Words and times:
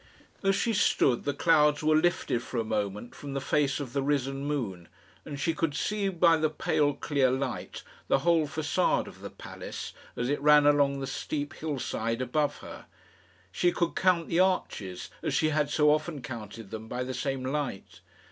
As 0.41 0.55
she 0.55 0.73
stood 0.73 1.25
the 1.25 1.33
clouds 1.35 1.83
were 1.83 1.95
lifted 1.95 2.41
for 2.41 2.57
a 2.57 2.63
moment 2.63 3.13
from 3.13 3.33
the 3.35 3.39
face 3.39 3.79
of 3.79 3.93
the 3.93 4.01
risen 4.01 4.43
moon, 4.45 4.87
and 5.25 5.39
she 5.39 5.53
could 5.53 5.75
see 5.75 6.09
by 6.09 6.37
the 6.37 6.49
pale 6.49 6.95
clear 6.95 7.29
light 7.29 7.83
the 8.07 8.17
whole 8.25 8.47
facade 8.47 9.07
of 9.07 9.21
the 9.21 9.29
palace 9.29 9.93
as 10.17 10.27
it 10.27 10.41
ran 10.41 10.65
along 10.65 11.01
the 11.01 11.05
steep 11.05 11.53
hillside 11.53 12.19
above 12.19 12.57
her. 12.65 12.87
She 13.51 13.71
could 13.71 13.91
count 13.95 14.27
the 14.27 14.39
arches, 14.39 15.11
as 15.21 15.35
she 15.35 15.49
had 15.49 15.69
so 15.69 15.91
often 15.91 16.23
counted 16.23 16.71
them 16.71 16.87
by 16.87 17.03
the 17.03 17.13
same 17.13 17.43
light. 17.43 18.01